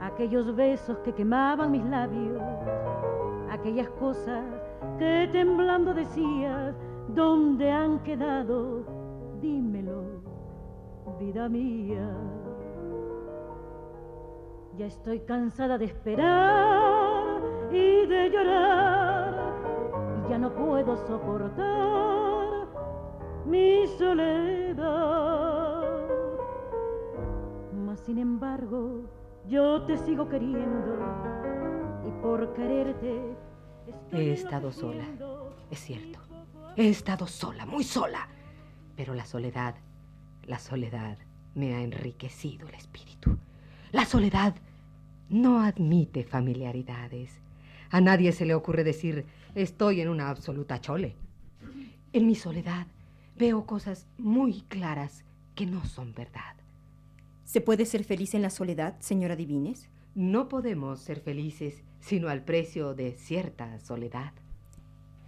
Aquellos 0.00 0.54
besos 0.54 0.98
que 0.98 1.12
quemaban 1.12 1.72
mis 1.72 1.84
labios, 1.84 2.40
aquellas 3.50 3.88
cosas 3.98 4.44
que 5.00 5.28
temblando 5.32 5.92
decías, 5.94 6.76
¿dónde 7.08 7.72
han 7.72 7.98
quedado? 8.04 8.84
Dímelo, 9.42 10.04
vida 11.18 11.48
mía. 11.48 12.08
Ya 14.76 14.86
estoy 14.86 15.20
cansada 15.20 15.78
de 15.78 15.84
esperar 15.84 17.40
y 17.70 18.06
de 18.06 18.28
llorar. 18.28 19.54
Y 20.26 20.30
ya 20.30 20.38
no 20.38 20.52
puedo 20.52 20.96
soportar 21.06 22.66
mi 23.46 23.86
soledad. 23.98 24.84
Mas 27.86 28.00
sin 28.00 28.18
embargo, 28.18 29.02
yo 29.46 29.82
te 29.82 29.96
sigo 29.96 30.28
queriendo. 30.28 30.98
Y 32.08 32.10
por 32.20 32.52
quererte 32.54 33.36
He 34.10 34.32
estado 34.32 34.72
sola, 34.72 35.04
es 35.70 35.78
cierto. 35.78 36.18
He 36.76 36.88
estado 36.88 37.28
sola, 37.28 37.64
muy 37.64 37.84
sola. 37.84 38.28
Pero 38.96 39.14
la 39.14 39.24
soledad, 39.24 39.76
la 40.42 40.58
soledad 40.58 41.18
me 41.54 41.74
ha 41.74 41.80
enriquecido 41.82 42.66
el 42.66 42.74
espíritu. 42.74 43.38
La 43.94 44.06
soledad 44.06 44.56
no 45.28 45.60
admite 45.60 46.24
familiaridades. 46.24 47.30
A 47.90 48.00
nadie 48.00 48.32
se 48.32 48.44
le 48.44 48.52
ocurre 48.52 48.82
decir, 48.82 49.24
estoy 49.54 50.00
en 50.00 50.08
una 50.08 50.30
absoluta 50.30 50.80
chole. 50.80 51.14
En 52.12 52.26
mi 52.26 52.34
soledad 52.34 52.88
veo 53.38 53.66
cosas 53.66 54.08
muy 54.18 54.62
claras 54.62 55.22
que 55.54 55.66
no 55.66 55.84
son 55.84 56.12
verdad. 56.12 56.56
¿Se 57.44 57.60
puede 57.60 57.86
ser 57.86 58.02
feliz 58.02 58.34
en 58.34 58.42
la 58.42 58.50
soledad, 58.50 58.96
señora 58.98 59.36
Divines? 59.36 59.88
No 60.16 60.48
podemos 60.48 60.98
ser 60.98 61.20
felices 61.20 61.84
sino 62.00 62.28
al 62.30 62.42
precio 62.42 62.94
de 62.94 63.12
cierta 63.12 63.78
soledad. 63.78 64.32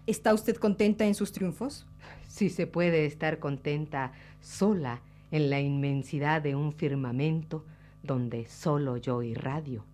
¿Está 0.08 0.34
usted 0.34 0.56
contenta 0.56 1.06
en 1.06 1.14
sus 1.14 1.30
triunfos? 1.30 1.86
Si 2.26 2.50
se 2.50 2.66
puede 2.66 3.06
estar 3.06 3.38
contenta 3.38 4.10
sola 4.40 5.02
en 5.30 5.50
la 5.50 5.60
inmensidad 5.60 6.42
de 6.42 6.56
un 6.56 6.72
firmamento 6.72 7.64
donde 8.06 8.46
solo 8.46 8.96
yo 8.96 9.22
irradio. 9.22 9.84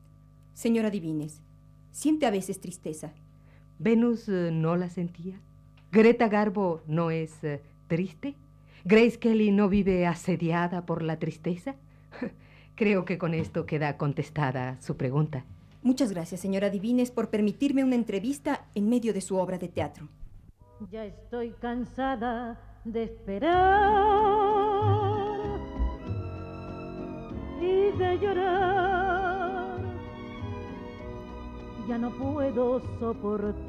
Señora 0.55 0.91
Divines, 0.91 1.41
siente 1.91 2.27
a 2.27 2.31
veces 2.31 2.61
tristeza. 2.61 3.13
¿Venus 3.79 4.29
eh, 4.29 4.51
no 4.53 4.77
la 4.77 4.89
sentía? 4.89 5.41
¿Greta 5.91 6.29
Garbo 6.29 6.83
no 6.87 7.11
es 7.11 7.43
eh, 7.43 7.61
triste? 7.89 8.35
¿Grace 8.85 9.19
Kelly 9.19 9.51
no 9.51 9.69
vive 9.69 10.07
asediada 10.07 10.87
por 10.87 11.03
la 11.03 11.19
tristeza? 11.19 11.75
Creo 12.75 13.05
que 13.05 13.19
con 13.19 13.35
esto 13.35 13.67
queda 13.67 13.97
contestada 13.97 14.81
su 14.81 14.97
pregunta. 14.97 15.45
Muchas 15.83 16.13
gracias, 16.13 16.41
señora 16.41 16.71
Divines, 16.71 17.11
por 17.11 17.29
permitirme 17.29 17.83
una 17.83 17.97
entrevista 17.97 18.67
en 18.75 18.89
medio 18.89 19.13
de 19.13 19.21
su 19.21 19.37
obra 19.37 19.59
de 19.59 19.69
teatro. 19.69 20.09
Ya 20.91 21.05
estoy 21.05 21.51
cansada 21.61 22.61
de 22.85 23.05
esperar 23.05 24.42
llorar. 28.21 29.81
Ya 31.89 31.99
no 31.99 32.11
puedo 32.17 32.81
soportar 33.01 33.67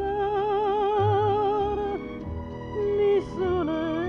mi 2.76 3.22
soledad. 3.38 4.02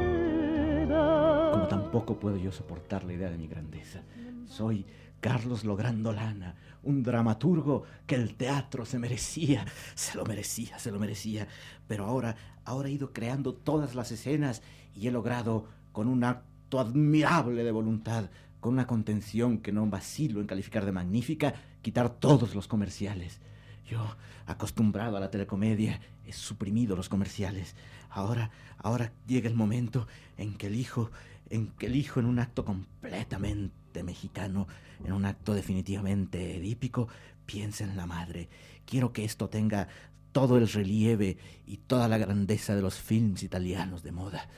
Como 1.53 1.67
tampoco 1.69 2.17
puedo 2.19 2.37
yo 2.37 2.53
soportar 2.53 3.05
la 3.05 3.13
idea 3.15 3.31
de 3.31 3.39
mi 3.39 3.47
grandeza. 3.47 4.03
Soy 4.47 4.87
Carlos 5.21 5.65
Lograndolana, 5.65 6.55
un 6.83 7.03
dramaturgo 7.03 7.85
que 8.07 8.15
el 8.15 8.35
teatro 8.35 8.85
se 8.85 8.99
merecía, 8.99 9.65
se 9.95 10.19
lo 10.19 10.25
merecía, 10.27 10.79
se 10.79 10.93
lo 10.93 10.99
merecía. 10.99 11.49
Pero 11.89 12.05
ahora, 12.05 12.37
ahora 12.65 12.89
he 12.89 12.93
ido 12.93 13.13
creando 13.13 13.55
todas 13.55 13.95
las 13.95 14.13
escenas 14.13 14.63
y 14.95 15.09
he 15.09 15.11
logrado, 15.11 15.67
con 15.93 16.09
un 16.09 16.25
acto 16.25 16.79
admirable 16.79 17.65
de 17.65 17.73
voluntad, 17.73 18.29
con 18.65 18.73
una 18.73 18.87
contención 18.87 19.59
que 19.59 19.73
no 19.73 19.87
vacilo 19.87 20.41
en 20.41 20.47
calificar 20.47 20.87
de 20.87 20.93
magnífica, 20.93 21.53
quitar 21.83 22.09
todos 22.09 22.55
los 22.55 22.67
comerciales. 22.67 23.39
Yo, 23.87 24.17
acostumbrado 24.47 25.19
a 25.19 25.21
la 25.21 25.31
telecomedia, 25.31 26.01
he 26.27 26.33
suprimido 26.33 26.97
los 26.97 27.11
comerciales. 27.11 27.77
Ahora, 28.09 28.51
ahora 28.79 29.13
llega 29.27 29.51
el 29.51 29.55
momento 29.55 30.07
en 30.39 30.55
que 30.55 30.69
elijo, 30.69 31.11
en 31.51 31.73
que 31.73 31.89
en 31.89 32.25
un 32.25 32.39
acto 32.39 32.65
completamente 32.65 34.03
mexicano, 34.03 34.67
en 35.05 35.13
un 35.13 35.27
acto 35.27 35.53
definitivamente 35.53 36.57
edípico, 36.57 37.09
piensa 37.45 37.85
en 37.85 37.99
la 37.99 38.07
madre. 38.07 38.49
Quiero 38.87 39.13
que 39.13 39.27
esto 39.27 39.51
tenga 39.51 39.89
todo 40.33 40.57
el 40.57 40.71
relieve 40.71 41.37
y 41.67 41.77
toda 41.77 42.09
la 42.09 42.17
grandeza 42.17 42.75
de 42.75 42.81
los 42.81 42.95
films 42.95 43.43
italianos 43.43 44.03
de 44.03 44.13
moda. 44.13 44.49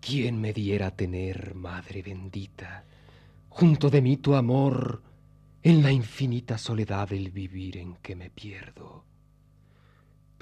¿Quién 0.00 0.40
me 0.40 0.52
diera 0.52 0.90
tener, 0.90 1.54
madre 1.54 2.02
bendita, 2.02 2.84
junto 3.48 3.90
de 3.90 4.02
mí 4.02 4.16
tu 4.16 4.34
amor, 4.34 5.02
en 5.62 5.82
la 5.82 5.90
infinita 5.90 6.58
soledad 6.58 7.08
del 7.08 7.30
vivir 7.30 7.76
en 7.76 7.96
que 7.96 8.14
me 8.14 8.30
pierdo? 8.30 9.07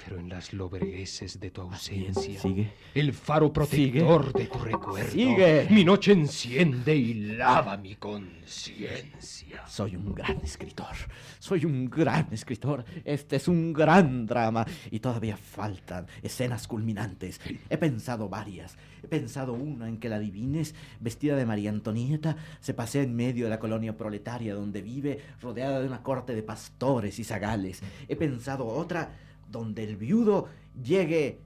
Pero 0.07 0.21
en 0.21 0.29
las 0.29 0.53
lobregueses 0.53 1.37
de 1.37 1.51
tu 1.51 1.59
ausencia, 1.59 2.39
Sigue. 2.39 2.71
el 2.95 3.11
faro 3.11 3.51
protector 3.51 4.31
de 4.31 4.45
tu 4.45 4.57
recuerdo, 4.57 5.11
Sigue. 5.11 5.67
mi 5.69 5.83
noche 5.83 6.13
enciende 6.13 6.95
y 6.95 7.13
lava 7.35 7.75
mi 7.75 7.95
conciencia. 7.95 9.67
Soy 9.67 9.97
un 9.97 10.15
gran 10.15 10.37
escritor, 10.41 10.95
soy 11.39 11.65
un 11.65 11.89
gran 11.89 12.29
escritor. 12.31 12.85
Este 13.03 13.35
es 13.35 13.49
un 13.49 13.73
gran 13.73 14.25
drama 14.25 14.65
y 14.89 14.99
todavía 15.01 15.35
faltan 15.35 16.07
escenas 16.23 16.69
culminantes. 16.69 17.41
He 17.69 17.77
pensado 17.77 18.29
varias. 18.29 18.77
He 19.03 19.07
pensado 19.09 19.51
una 19.53 19.89
en 19.89 19.97
que 19.97 20.07
la 20.07 20.19
Divines, 20.19 20.73
vestida 21.01 21.35
de 21.35 21.45
María 21.45 21.69
Antonieta, 21.69 22.37
se 22.61 22.73
pasea 22.73 23.03
en 23.03 23.13
medio 23.13 23.43
de 23.43 23.49
la 23.49 23.59
colonia 23.59 23.97
proletaria 23.97 24.55
donde 24.55 24.81
vive, 24.81 25.19
rodeada 25.41 25.81
de 25.81 25.87
una 25.87 26.01
corte 26.01 26.33
de 26.33 26.43
pastores 26.43 27.19
y 27.19 27.25
zagales. 27.25 27.81
He 28.07 28.15
pensado 28.15 28.65
otra 28.65 29.11
donde 29.49 29.83
el 29.83 29.95
viudo 29.97 30.47
llegue, 30.81 31.39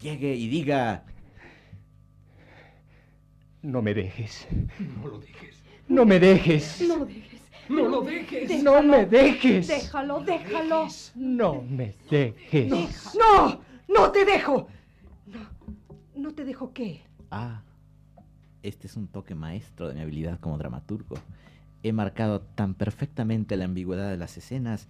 llegue 0.00 0.34
y 0.34 0.48
diga... 0.48 1.04
No 3.62 3.80
me 3.80 3.94
dejes. 3.94 4.46
No 5.00 5.06
lo 5.08 5.18
dejes. 5.18 5.62
No 5.88 6.04
me 6.04 6.18
dejes. 6.18 6.80
No 6.80 6.96
lo 6.96 7.04
dejes. 7.04 7.40
No 7.68 7.88
lo 7.88 8.02
dejes. 8.02 8.48
Déjalo. 8.48 8.82
No 8.82 8.82
me 8.82 9.06
dejes. 9.06 9.68
Déjalo, 9.68 10.20
déjalo. 10.20 10.88
No 11.14 11.62
me 11.62 11.94
dejes. 12.10 13.14
¡No! 13.14 13.60
¡No 13.88 14.10
te 14.10 14.24
dejo! 14.24 14.68
No, 15.26 15.40
¿no 16.16 16.34
te 16.34 16.44
dejo 16.44 16.72
qué? 16.72 17.02
Ah, 17.30 17.62
este 18.62 18.86
es 18.86 18.96
un 18.96 19.06
toque 19.06 19.34
maestro 19.34 19.88
de 19.88 19.94
mi 19.94 20.00
habilidad 20.00 20.40
como 20.40 20.58
dramaturgo. 20.58 21.16
He 21.82 21.92
marcado 21.92 22.40
tan 22.40 22.74
perfectamente 22.74 23.56
la 23.56 23.64
ambigüedad 23.64 24.10
de 24.10 24.16
las 24.16 24.36
escenas 24.36 24.88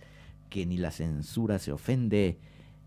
que 0.52 0.66
ni 0.66 0.76
la 0.76 0.90
censura 0.90 1.58
se 1.58 1.72
ofende, 1.72 2.38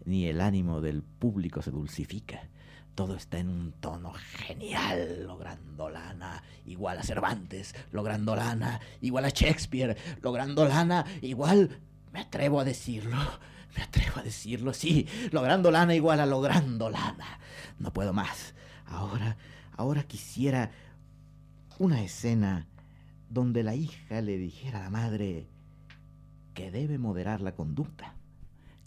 ni 0.05 0.27
el 0.27 0.39
ánimo 0.39 0.81
del 0.81 1.01
público 1.01 1.63
se 1.63 1.71
dulcifica. 1.71 2.47
Todo 2.93 3.15
está 3.15 3.39
en 3.39 3.49
un 3.49 3.71
tono 3.71 4.13
genial, 4.13 5.23
logrando 5.25 5.89
lana, 5.89 6.43
igual 6.67 6.99
a 6.99 7.03
Cervantes, 7.03 7.73
logrando 7.91 8.35
lana, 8.35 8.79
igual 9.01 9.25
a 9.25 9.29
Shakespeare, 9.29 9.97
logrando 10.21 10.65
lana, 10.65 11.05
igual... 11.21 11.81
Me 12.13 12.19
atrevo 12.21 12.59
a 12.59 12.63
decirlo, 12.63 13.17
me 13.75 13.81
atrevo 13.81 14.19
a 14.19 14.23
decirlo, 14.23 14.71
sí, 14.71 15.07
logrando 15.31 15.71
lana 15.71 15.95
igual 15.95 16.19
a 16.19 16.27
logrando 16.27 16.91
lana. 16.91 17.39
No 17.79 17.91
puedo 17.91 18.13
más. 18.13 18.53
Ahora, 18.85 19.37
ahora 19.75 20.03
quisiera 20.03 20.69
una 21.79 22.03
escena 22.03 22.67
donde 23.27 23.63
la 23.63 23.73
hija 23.73 24.21
le 24.21 24.37
dijera 24.37 24.81
a 24.81 24.83
la 24.83 24.89
madre 24.91 25.47
que 26.55 26.71
debe 26.71 26.97
moderar 26.97 27.41
la 27.41 27.53
conducta. 27.53 28.15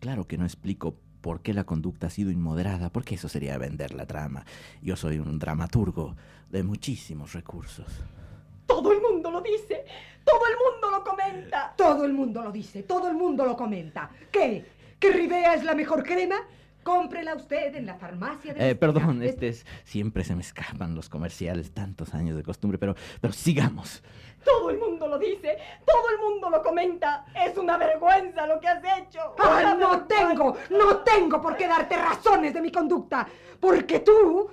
Claro 0.00 0.26
que 0.26 0.38
no 0.38 0.44
explico 0.44 0.96
por 1.20 1.42
qué 1.42 1.54
la 1.54 1.64
conducta 1.64 2.09
ha 2.09 2.11
sido 2.11 2.33
inmoderada, 2.33 2.90
porque 2.90 3.14
eso 3.14 3.28
sería 3.28 3.59
vender 3.59 3.94
la 3.94 4.07
trama. 4.07 4.44
Yo 4.83 4.96
soy 4.96 5.20
un 5.20 5.38
dramaturgo 5.38 6.16
de 6.50 6.64
muchísimos 6.64 7.35
recursos. 7.35 7.87
Todo 8.66 8.92
el 8.92 9.00
mundo 9.00 9.31
lo 9.31 9.40
dice. 9.40 9.85
Todo 10.24 10.40
el 10.46 10.57
mundo 10.57 10.90
lo 10.90 11.04
comenta. 11.04 11.74
Todo 11.76 12.04
el 12.04 12.12
mundo 12.12 12.42
lo 12.42 12.52
dice, 12.52 12.83
todo 12.83 13.09
el 13.09 13.16
mundo 13.16 13.44
lo 13.44 13.57
comenta. 13.57 14.11
¿Qué? 14.31 14.64
¿Que 14.98 15.11
Ribea 15.11 15.54
es 15.54 15.64
la 15.64 15.74
mejor 15.74 16.02
crema? 16.02 16.37
Cómprela 16.83 17.35
usted 17.35 17.75
en 17.75 17.87
la 17.87 17.95
farmacia 17.95 18.55
de... 18.55 18.61
la 18.61 18.69
Eh, 18.69 18.75
perdón, 18.75 19.23
este 19.23 19.49
es, 19.49 19.67
siempre 19.85 20.25
se 20.25 20.35
me 20.35 20.41
escapan 20.41 20.95
los 20.95 21.09
comerciales, 21.09 21.73
tantos 21.73 22.14
años 22.14 22.37
de 22.37 22.43
costumbre, 22.43 22.79
pero, 22.79 22.95
pero 23.21 23.33
sigamos. 23.33 24.03
Todo 24.45 24.71
el 24.71 24.79
mundo 24.79 25.09
lo 25.09 25.19
dice. 25.19 25.59
Todo 25.85 26.09
el 26.11 26.19
mundo 26.19 26.49
lo 26.49 26.62
comenta. 26.62 27.27
Es 27.35 27.57
una 27.59 27.77
vergüenza 27.77 28.47
lo 28.47 28.61
que 28.61 28.69
has 28.69 28.83
hecho. 28.99 29.35
¡Ah, 29.38 29.77
no 29.79 30.07
tengo! 30.07 30.57
¡No 30.71 30.99
tengo 30.99 31.41
por 31.41 31.57
qué 31.57 31.67
darte 31.67 31.97
razones 31.97 32.55
de 32.55 32.62
mi 32.62 32.71
conducta! 32.71 33.29
Porque 33.61 34.01
tú... 34.01 34.49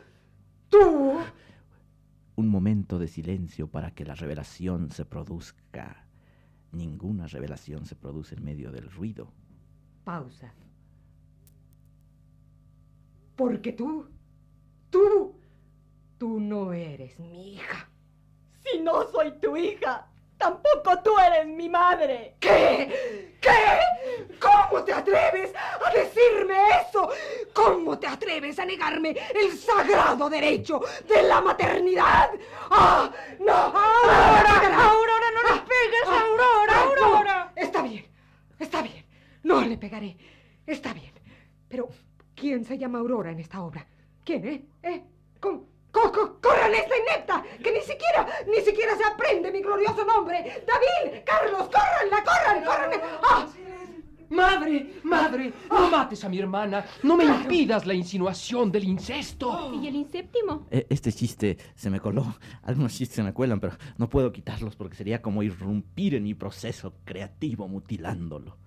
Tú... 0.70 1.20
Un 2.36 2.48
momento 2.50 3.00
de 3.00 3.08
silencio 3.08 3.68
para 3.68 3.92
que 3.92 4.04
la 4.04 4.16
revelación 4.16 4.92
se 4.92 5.06
produzca. 5.06 6.06
Ninguna 6.74 7.28
revelación 7.28 7.86
se 7.86 7.96
produce 7.96 8.36
en 8.36 8.44
medio 8.44 8.72
del 8.72 8.92
ruido. 8.92 9.32
Pausa. 10.04 10.54
Porque 13.36 13.71
tú... 13.74 14.08
Tú... 14.89 15.39
Tú 16.17 16.39
no 16.39 16.71
eres 16.71 17.19
mi 17.19 17.56
hija. 17.56 17.89
Si 18.63 18.80
no 18.80 19.04
soy 19.12 19.32
tu 19.39 19.58
hija, 19.58 20.08
tampoco 20.38 20.98
tú 21.04 21.12
eres 21.19 21.45
mi 21.45 21.67
madre. 21.67 22.38
¿Qué? 22.39 23.38
¿Qué? 23.41 24.36
¿Cómo 24.39 24.84
te 24.84 24.93
atreves 24.93 25.54
a 25.86 25.91
decirme 25.91 26.56
eso? 26.88 27.10
¿Cómo 27.54 28.00
te 28.00 28.08
atreves 28.08 28.58
a 28.60 28.65
negarme 28.65 29.15
el 29.36 29.52
sagrado 29.58 30.30
derecho 30.30 30.80
de 31.08 31.24
la 31.24 31.41
maternidad? 31.41 32.30
¡Ah! 32.71 33.12
¡No! 33.39 33.54
¡Aurora! 33.54 34.89
Aurora, 34.89 35.32
no 35.34 35.54
le 35.56 35.62
pegues, 35.62 36.06
Aurora, 36.08 36.74
Ah, 36.74 36.89
no. 36.95 37.06
Aurora. 37.06 37.52
Está 37.56 37.82
bien, 37.82 38.06
está 38.58 38.82
bien. 38.82 39.06
No 39.43 39.62
le 39.62 39.78
pegaré. 39.78 40.17
Está 40.65 40.93
bien. 40.93 41.13
Pero, 41.67 41.89
¿quién 42.36 42.63
se 42.65 42.78
llama 42.78 43.00
Aurora 43.00 43.32
en 43.32 43.39
esta 43.39 43.62
obra? 43.63 43.86
¿Quién, 44.24 44.45
eh? 44.48 44.65
¿Eh? 44.84 45.04
¿Con, 45.39 45.65
co- 45.91 46.12
co- 46.12 46.39
¡Corran 46.41 46.74
esta 46.74 46.95
inepta! 46.98 47.43
¡Que 47.63 47.71
ni 47.71 47.82
siquiera, 47.82 48.28
ni 48.48 48.62
siquiera 48.63 48.95
se 48.98 49.04
aprende 49.06 49.52
mi 49.52 49.62
glorioso 49.62 50.04
nombre! 50.06 50.63
¡David! 50.67 51.21
¡Carlos! 51.26 51.69
¡Córranla, 51.69 52.24
corran, 52.24 52.63
corran! 52.65 53.02
¡Ah! 53.24 53.48
Madre, 54.28 54.95
madre, 55.04 55.54
no 55.69 55.88
mates 55.89 56.24
a 56.26 56.30
mi 56.30 56.39
hermana. 56.39 56.84
No 57.04 57.15
me 57.15 57.26
impidas 57.26 57.86
la 57.86 57.93
insinuación 57.93 58.71
del 58.71 58.84
incesto. 58.86 59.71
¿Y 59.80 59.88
el 59.88 59.95
inséptimo? 59.95 60.65
E- 60.71 60.88
Este 60.89 61.13
chiste 61.13 61.58
se 61.76 61.89
me 61.91 62.00
coló. 62.00 62.36
Algunos 62.63 62.91
chistes 62.93 63.15
se 63.17 63.24
me 63.24 63.34
cuelan, 63.34 63.60
pero 63.60 63.78
no 63.98 64.10
puedo 64.10 64.32
quitarlos 64.32 64.76
porque 64.76 64.95
sería 64.95 65.21
como 65.21 65.43
irrumpir 65.43 66.15
en 66.15 66.24
mi 66.24 66.34
proceso 66.34 66.95
creativo 67.06 67.67
mutilándolo. 67.67 68.58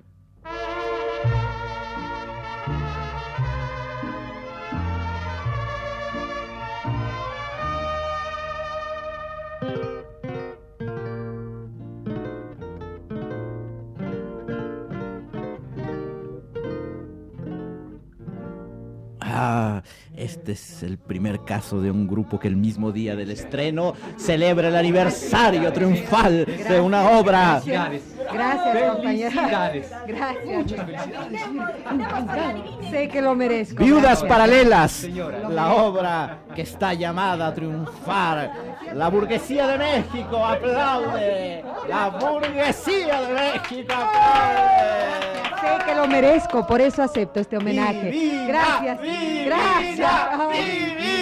Este 20.53 20.75
es 20.77 20.83
el 20.83 20.99
primer 20.99 21.45
caso 21.45 21.81
de 21.81 21.91
un 21.91 22.07
grupo 22.07 22.39
que 22.39 22.49
el 22.49 22.57
mismo 22.57 22.93
día 22.93 23.17
del 23.17 23.31
estreno 23.31 23.95
celebra 24.17 24.69
el 24.69 24.77
aniversario 24.77 25.73
triunfal 25.73 26.45
de 26.47 26.81
una 26.81 27.11
obra. 27.11 27.61
Felicidades. 27.61 28.03
Gracias, 28.33 28.93
compañera. 28.93 29.73
Gracias. 30.07 30.45
Muchas 30.45 30.87
felicidades. 30.87 31.41
Sé 32.91 33.09
que 33.09 33.23
lo 33.23 33.35
merezco. 33.35 33.83
Viudas 33.83 34.23
gracias. 34.23 34.29
Paralelas, 34.29 34.93
Señora. 34.93 35.49
la 35.49 35.75
obra 35.75 36.39
que 36.55 36.63
está 36.63 36.95
llamada 36.95 37.49
a 37.49 37.55
triunfar. 37.55 38.53
La 38.95 39.09
burguesía 39.09 39.67
de 39.67 39.79
México 39.79 40.45
aplaude. 40.45 41.65
La 41.89 42.09
burguesía 42.09 43.21
de 43.23 43.35
México 43.35 43.93
aplaude. 43.93 45.38
Sé 45.61 45.85
que 45.87 45.95
lo 45.95 46.07
merezco, 46.07 46.67
por 46.67 46.81
eso 46.81 47.03
acepto 47.03 47.41
este 47.41 47.57
homenaje. 47.57 48.11
Divina, 48.11 48.47
Gracias. 48.47 49.01
divina, 49.03 49.45
Gracias. 49.47 50.11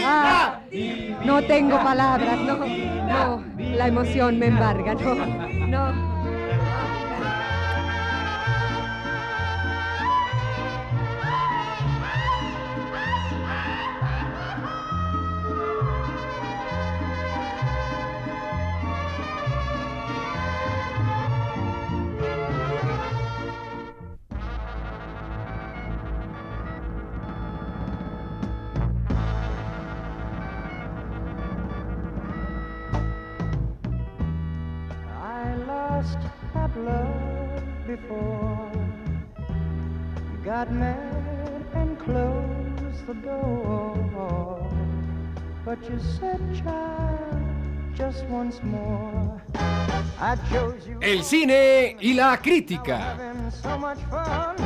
Ah, 0.05 0.61
divina, 0.71 1.19
no 1.25 1.43
tengo 1.43 1.83
palabras, 1.83 2.39
no, 2.41 2.57
no. 2.59 3.45
La 3.59 3.89
emoción 3.89 4.39
me 4.39 4.47
embarga, 4.47 4.95
no, 4.95 5.15
no. 5.67 5.96
Before. 37.87 38.71
Got 40.45 40.71
mad 40.73 41.65
and 41.75 41.99
closed 41.99 43.07
the 43.07 43.15
door. 43.15 44.61
But 45.65 45.79
you 45.91 45.99
said, 45.99 46.41
child, 46.63 47.43
just 47.97 48.25
once 48.27 48.63
more. 48.63 49.43
I 50.21 50.37
chose 50.51 50.87
you. 50.87 50.99
El 51.03 51.25
cine 51.25 51.97
y 52.01 52.15
la 52.15 52.37
crítica. 52.37 53.17
Having 53.17 53.51
so 53.51 53.79
much 53.79 53.99
fun. 54.11 54.57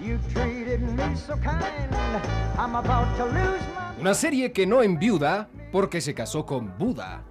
You 0.00 0.18
treated 0.32 0.80
me 0.82 1.16
so 1.16 1.36
kind. 1.36 1.92
I'm 2.58 2.76
about 2.76 3.16
to 3.16 3.24
lose 3.24 3.62
my 3.74 4.00
Una 4.00 4.14
serie 4.14 4.52
que 4.52 4.66
no 4.66 4.82
enviuda 4.82 5.48
porque 5.72 6.00
se 6.00 6.14
casó 6.14 6.46
con 6.46 6.72
Buda. 6.78 7.24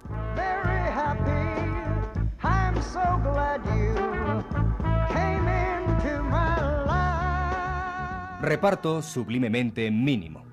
Reparto 8.40 9.02
sublimemente 9.02 9.90
mínimo. 9.90 10.44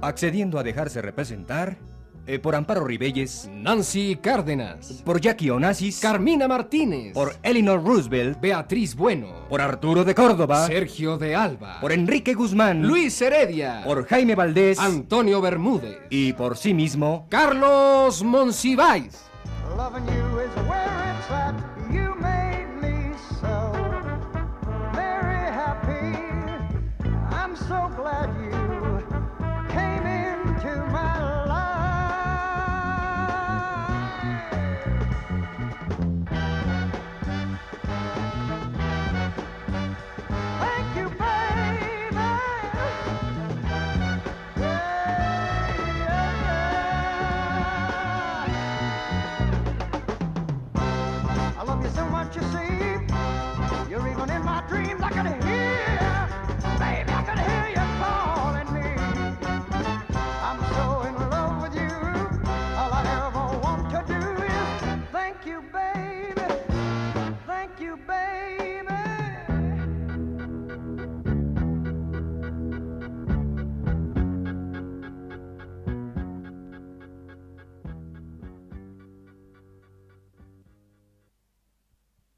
Accediendo 0.00 0.58
a 0.58 0.62
dejarse 0.62 1.02
representar 1.02 1.76
eh, 2.26 2.38
por 2.38 2.54
Amparo 2.54 2.84
Ribelles, 2.84 3.48
Nancy 3.52 4.16
Cárdenas. 4.22 5.02
por 5.04 5.20
Jackie 5.20 5.50
Onassis, 5.50 6.00
Carmina 6.00 6.46
Martínez. 6.48 7.12
por 7.14 7.34
Eleanor 7.42 7.84
Roosevelt, 7.84 8.40
Beatriz 8.40 8.94
Bueno. 8.94 9.28
por 9.48 9.60
Arturo 9.60 10.04
de 10.04 10.14
Córdoba, 10.14 10.66
Sergio 10.66 11.18
de 11.18 11.34
Alba. 11.34 11.78
por 11.80 11.92
Enrique 11.92 12.34
Guzmán, 12.34 12.82
Luis 12.86 13.20
Heredia. 13.20 13.82
por 13.84 14.06
Jaime 14.06 14.34
Valdés 14.34 14.78
Antonio 14.78 15.40
Bermúdez. 15.40 15.98
y 16.10 16.32
por 16.34 16.56
sí 16.56 16.74
mismo 16.74 17.26
Carlos 17.28 18.22
Monsiváis. 18.22 19.26